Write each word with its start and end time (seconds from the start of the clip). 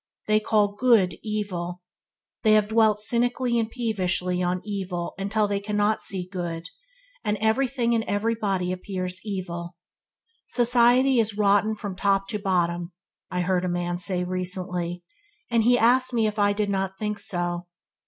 They 0.25 0.39
call 0.39 0.69
good, 0.73 1.19
evil. 1.21 1.83
They 2.41 2.53
have 2.53 2.69
dwelt 2.69 2.99
cynically 2.99 3.59
and 3.59 3.69
peevishly 3.69 4.41
on 4.41 4.63
evil 4.65 5.13
till 5.29 5.47
they 5.47 5.59
cannot 5.59 6.01
see 6.01 6.27
good, 6.31 6.67
and 7.23 7.37
everything 7.39 7.93
and 7.93 8.03
everybody 8.05 8.71
appears 8.71 9.21
evil. 9.23 9.75
"Society 10.47 11.19
is 11.19 11.37
rotten 11.37 11.75
from 11.75 11.95
top 11.95 12.27
to 12.29 12.39
bottom", 12.39 12.93
I 13.29 13.41
heard 13.41 13.63
a 13.63 13.69
man 13.69 13.99
say 13.99 14.23
recently; 14.23 15.03
and 15.51 15.63
he 15.65 15.77
asked 15.77 16.15
me 16.15 16.25
if 16.25 16.39
I 16.39 16.51
did 16.51 16.71
not 16.71 16.97
think 16.97 17.19
so. 17.19 17.67